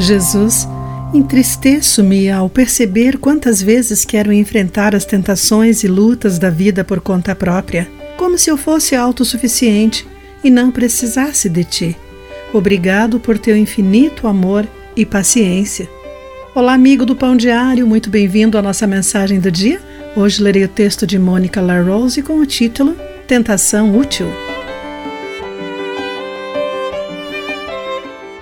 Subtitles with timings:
[0.00, 0.66] Jesus,
[1.12, 7.34] entristeço-me ao perceber quantas vezes quero enfrentar as tentações e lutas da vida por conta
[7.34, 10.06] própria, como se eu fosse autossuficiente
[10.42, 11.96] e não precisasse de ti.
[12.52, 14.66] Obrigado por teu infinito amor
[14.96, 15.88] e paciência.
[16.54, 19.80] Olá, amigo do Pão Diário, muito bem-vindo à nossa mensagem do dia.
[20.16, 22.96] Hoje lerei o texto de Mônica LaRose com o título
[23.28, 24.49] Tentação Útil.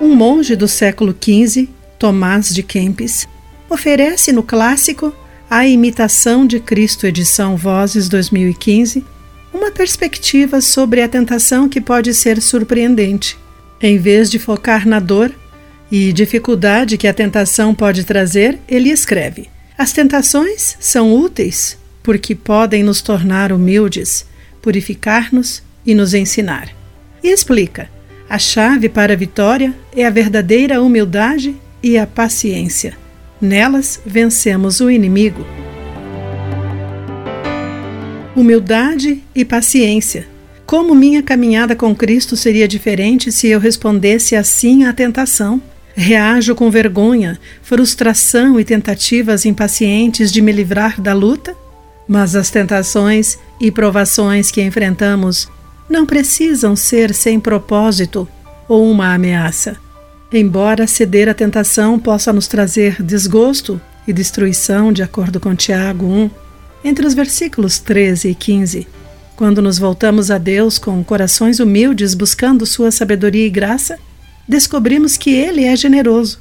[0.00, 3.28] Um monge do século XV, Tomás de Kempis,
[3.70, 5.14] oferece no clássico
[5.48, 9.04] A Imitação de Cristo, edição Vozes 2015,
[9.52, 13.38] uma perspectiva sobre a tentação que pode ser surpreendente.
[13.80, 15.32] Em vez de focar na dor
[15.90, 19.48] e dificuldade que a tentação pode trazer, ele escreve:
[19.78, 24.26] As tentações são úteis porque podem nos tornar humildes,
[24.60, 26.68] purificar-nos e nos ensinar.
[27.22, 27.93] E explica:
[28.28, 32.96] a chave para a vitória é a verdadeira humildade e a paciência.
[33.40, 35.44] Nelas vencemos o inimigo.
[38.34, 40.26] Humildade e paciência.
[40.64, 45.60] Como minha caminhada com Cristo seria diferente se eu respondesse assim à tentação?
[45.94, 51.54] Reajo com vergonha, frustração e tentativas impacientes de me livrar da luta?
[52.08, 55.48] Mas as tentações e provações que enfrentamos
[55.88, 58.28] não precisam ser sem propósito
[58.68, 59.76] ou uma ameaça.
[60.32, 66.30] Embora ceder à tentação possa nos trazer desgosto e destruição, de acordo com Tiago 1,
[66.84, 68.88] entre os versículos 13 e 15,
[69.36, 73.98] quando nos voltamos a Deus com corações humildes buscando sua sabedoria e graça,
[74.48, 76.38] descobrimos que Ele é generoso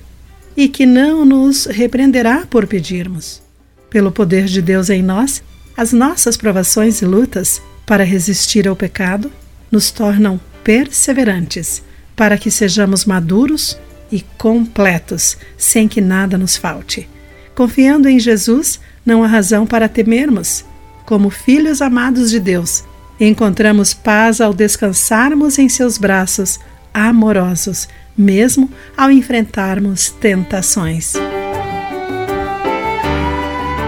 [0.55, 3.41] e que não nos repreenderá por pedirmos.
[3.89, 5.43] Pelo poder de Deus em nós,
[5.75, 9.31] as nossas provações e lutas para resistir ao pecado
[9.71, 11.83] nos tornam perseverantes,
[12.15, 13.77] para que sejamos maduros
[14.11, 17.09] e completos, sem que nada nos falte.
[17.55, 20.63] Confiando em Jesus, não há razão para temermos.
[21.05, 22.83] Como filhos amados de Deus,
[23.19, 26.59] encontramos paz ao descansarmos em seus braços
[26.93, 27.87] amorosos,
[28.17, 31.13] mesmo ao enfrentarmos tentações.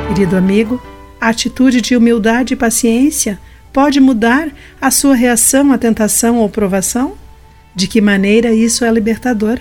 [0.08, 0.82] Querido amigo,
[1.20, 3.40] a atitude de humildade e paciência
[3.76, 4.48] pode mudar
[4.80, 7.18] a sua reação à tentação ou provação?
[7.76, 9.60] De que maneira isso é libertador?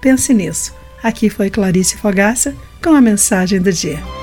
[0.00, 0.72] Pense nisso.
[1.02, 4.15] Aqui foi Clarice Fogaça com a mensagem do dia.